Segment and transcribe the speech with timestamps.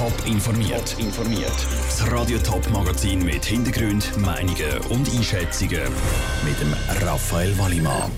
[0.00, 0.96] Top informiert.
[0.98, 1.52] informiert.
[1.84, 5.82] Das Radio Top Magazin mit Hintergrund, Meinungen und Einschätzungen
[6.42, 6.74] mit dem
[7.06, 8.10] Raphael Wallimann.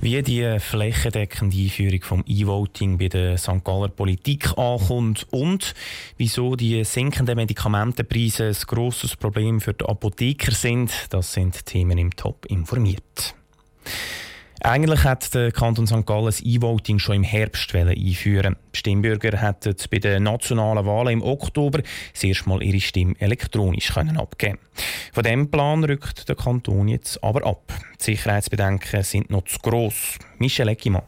[0.00, 3.62] Wie die flächendeckende Einführung vom E-Voting bei der St.
[3.62, 5.74] Galler Politik ankommt und
[6.16, 12.16] wieso die sinkenden Medikamentenpreise ein grosses Problem für die Apotheker sind, das sind Themen im
[12.16, 13.34] Top informiert.
[14.62, 16.04] Eigentlich hat der Kanton St.
[16.04, 18.56] Gallen das E-Voting schon im Herbst einführen.
[18.74, 21.80] Die Stimmbürger hätten bei den nationalen Wahlen im Oktober
[22.12, 24.58] das erste Mal ihre Stimme elektronisch können abgeben
[25.14, 27.72] Von diesem Plan rückt der Kanton jetzt aber ab.
[28.00, 30.18] Die Sicherheitsbedenken sind noch zu gross.
[30.36, 31.04] Michel Eckimann.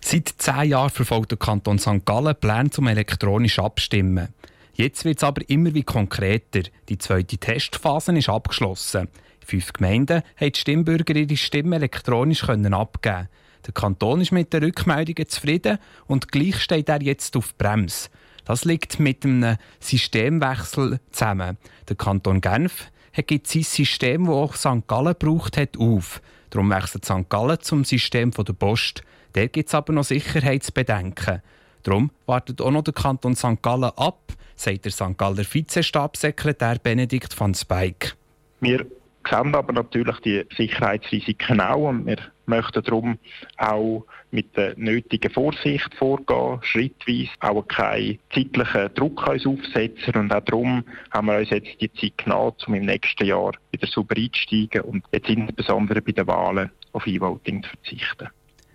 [0.00, 2.06] Seit zehn Jahren verfolgt der Kanton St.
[2.06, 4.28] Gallen Pläne zum elektronisch Abstimmen.
[4.72, 6.62] Jetzt wird es aber immer wie konkreter.
[6.88, 9.08] Die zweite Testphase ist abgeschlossen.
[9.46, 13.28] Fünf Gemeinden haben die Stimmbürger ihre Stimme elektronisch abgeben
[13.64, 15.78] Der Kanton ist mit den Rückmeldungen zufrieden
[16.08, 18.10] und gleich steht er jetzt auf Brems.
[18.44, 21.58] Das liegt mit einem Systemwechsel zusammen.
[21.88, 22.90] Der Kanton Genf
[23.24, 24.88] gibt sein System, das auch St.
[24.88, 26.20] Gallen braucht hat, auf.
[26.50, 27.28] Darum wechselt St.
[27.28, 29.04] Gallen zum System der Post.
[29.32, 31.40] Dort gibt es aber noch Sicherheitsbedenken.
[31.84, 33.62] Darum wartet auch noch der Kanton St.
[33.62, 35.16] Gallen ab, sagt der St.
[35.16, 38.16] Galler Vizestabssekretär Benedikt van Speyk.
[38.60, 38.86] Wir
[39.28, 43.18] sehen aber natürlich die Sicherheitsrisiken auch und wir möchten darum
[43.56, 50.84] auch mit der nötigen Vorsicht vorgehen, schrittweise auch keinen zeitlichen Druck aufsetzen und auch darum
[51.10, 55.04] haben wir uns jetzt die Zeit genommen, um im nächsten Jahr wieder super einzusteigen und
[55.12, 58.28] jetzt insbesondere bei den Wahlen auf E-Voting zu verzichten.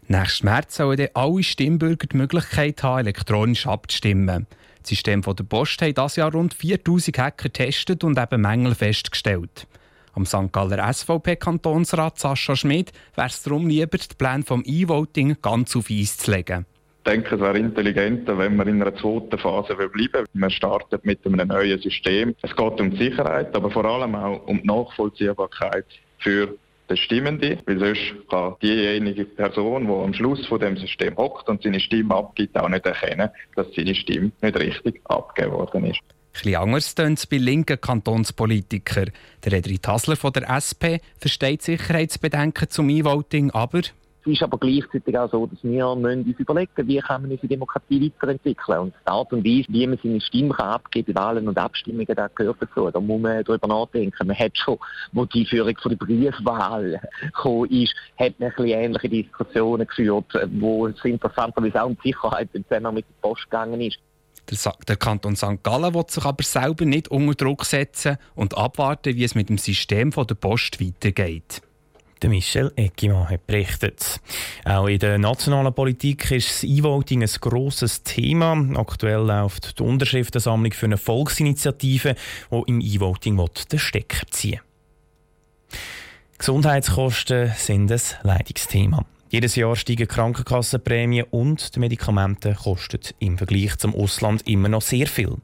[0.07, 4.47] Nächsten März sollen dann alle Stimmbürger die Möglichkeit haben, elektronisch abzustimmen.
[4.81, 9.67] Das System der Post hat dieses Jahr rund 4000 Hacker getestet und eben Mängel festgestellt.
[10.13, 10.51] Am St.
[10.51, 16.17] Galler SVP-Kantonsrat Sascha Schmidt wäre es darum lieber, den Plan vom E-Voting ganz auf Eis
[16.17, 16.65] zu legen.
[17.03, 20.27] Ich denke, es wäre intelligenter, wenn wir in einer zweiten Phase bleiben.
[20.33, 22.35] Wir starten mit einem neuen System.
[22.41, 25.85] Es geht um die Sicherheit, aber vor allem auch um die Nachvollziehbarkeit
[26.19, 26.55] für
[26.89, 31.63] den Stimmenden, weil sonst kann diejenige Person, die am Schluss von dem System hockt und
[31.63, 36.01] seine Stimme abgibt, auch nicht erkennen, dass seine Stimme nicht richtig abgegeben worden ist.
[36.33, 39.11] Etwas anders tönt es bei linken Kantonspolitikern.
[39.43, 43.81] Der Edrit Hasler von der SP versteht Sicherheitsbedenken zum E-Voting, aber
[44.23, 48.05] es ist aber gleichzeitig auch so, dass wir uns überlegen wie kann man unsere Demokratie
[48.05, 48.79] weiterentwickeln.
[48.79, 52.27] Und die Art und Weise, wie man seine Stimme abgeben kann Wahlen und Abstimmungen, da
[52.27, 52.91] gehört dazu.
[52.91, 54.27] Da muss man darüber nachdenken.
[54.27, 54.77] Man hat schon,
[55.11, 60.25] wo die Führung von der Briefwahl gekommen ist, hat man ein bisschen ähnliche Diskussionen geführt,
[60.59, 63.97] wo es interessanterweise auch um Sicherheit im Zusammenhang mit der Post gegangen ist.
[64.87, 65.63] Der, Kanton St.
[65.63, 69.57] Gallen will sich aber selber nicht unter Druck setzen und abwarten, wie es mit dem
[69.57, 71.61] System der Post weitergeht.
[72.23, 74.19] Michel Eckimann hat berichtet.
[74.65, 78.53] Auch in der nationalen Politik ist das E-Voting ein grosses Thema.
[78.75, 82.15] Aktuell läuft die Unterschriftensammlung für eine Volksinitiative,
[82.51, 84.59] die im E-Voting den Stecker ziehen
[86.37, 89.05] Gesundheitskosten sind ein Leidungsthema.
[89.31, 95.07] Jedes Jahr steigen Krankenkassenprämien und die Medikamente kosten im Vergleich zum Ausland immer noch sehr
[95.07, 95.37] viel.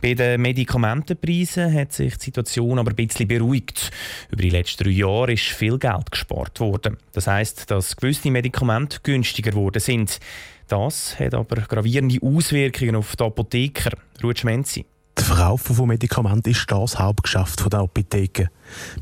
[0.00, 3.90] Bei den Medikamentenpreisen hat sich die Situation aber ein bisschen beruhigt.
[4.30, 6.96] Über die letzten drei Jahre ist viel Geld gespart worden.
[7.12, 10.20] Das heißt, dass gewisse Medikamente günstiger geworden sind.
[10.66, 13.90] Das hat aber gravierende Auswirkungen auf die Apotheker.
[14.22, 14.86] Ruhe Schmenzi.
[15.18, 18.48] Der Verkauf von Medikamenten ist das Hauptgeschäft der Apotheken.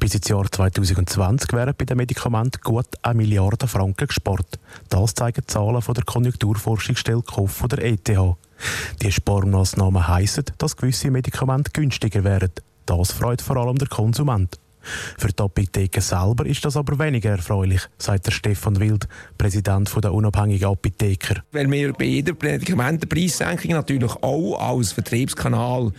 [0.01, 4.59] Bis ins Jahr 2020 werden bei den Medikamenten gut 1 Milliarde Franken gespart.
[4.89, 8.09] Das zeigen die Zahlen von der Konjunkturforschungsstelle KOF von der ETH.
[9.03, 12.53] Die Sparmaßnahmen heissen, dass gewisse Medikamente günstiger werden.
[12.87, 14.59] Das freut vor allem der Konsument.
[15.19, 19.09] Für die Apotheken selber ist das aber weniger erfreulich, sagt der Stefan Wild,
[19.39, 21.43] Präsident der unabhängigen Apotheker.
[21.53, 25.93] Weil wir bei jeder Medikamentenpreissenkung natürlich auch als Vertriebskanal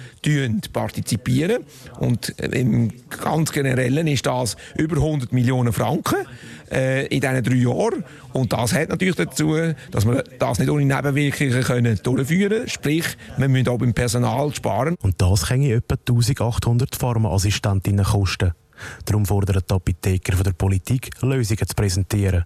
[0.74, 1.64] partizipieren.
[2.00, 6.26] Und im ganz Generellen ist das über 100 Millionen Franken
[6.72, 8.04] äh, in diesen drei Jahren.
[8.34, 9.56] Und das hat natürlich dazu,
[9.92, 12.70] dass wir das nicht ohne Nebenwirkungen können durchführen können.
[12.70, 13.06] Sprich,
[13.38, 14.96] wir müssen auch beim Personal sparen.
[15.02, 18.54] Und das kann etwa 1800 Pharmaassistentinnen kosten.
[19.06, 22.46] Darum fordern die Apotheker von der Politik, Lösungen zu präsentieren.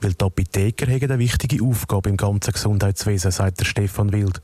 [0.00, 4.40] Weil die Apotheker haben eine wichtige Aufgabe im ganzen Gesundheitswesen, sagt der Stefan Wild.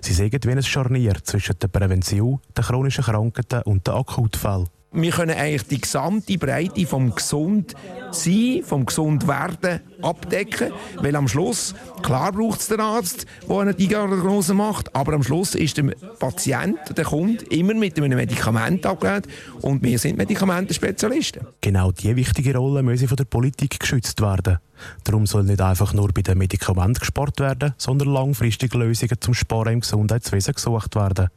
[0.00, 4.68] Sie sagen wie ein Scharnier zwischen der Prävention, den chronischen Krankheiten und den Akutfällen.
[4.92, 7.74] Wir können eigentlich die gesamte Breite vom gesund
[8.10, 13.74] sein, vom gesund werden abdecken, weil am Schluss, klar braucht es den Arzt, der eine
[13.74, 19.28] Diagnose macht, aber am Schluss ist der Patient, der Kunde, immer mit einem Medikament abgelehnt
[19.60, 21.46] und wir sind Medikamentenspezialisten.
[21.60, 24.58] Genau diese wichtige Rolle müssen von der Politik geschützt werden.
[25.04, 29.74] Darum soll nicht einfach nur bei den Medikamenten gespart werden, sondern langfristige Lösungen zum Sparen
[29.74, 31.28] im Gesundheitswesen gesucht werden.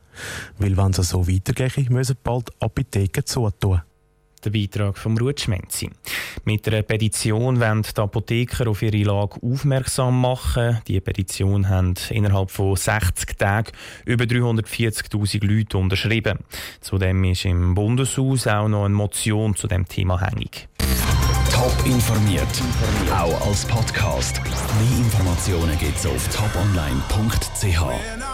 [0.58, 3.82] Weil wenn es so weitergeht, müssen bald Apotheken zutun.
[4.44, 5.90] Der Beitrag vom Rutschmenzi.
[6.44, 10.82] Mit einer Petition wollen die Apotheker auf ihre Lage aufmerksam machen.
[10.88, 13.72] Die Petition haben innerhalb von 60 Tagen
[14.06, 16.40] über 340.000 Leute unterschrieben.
[16.82, 20.68] Zudem ist im Bundeshaus auch noch eine Motion zu dem Thema hängig.
[21.50, 22.62] Top informiert,
[23.12, 24.42] auch als Podcast.
[24.44, 28.33] Mehr Informationen gibt es auf toponline.ch.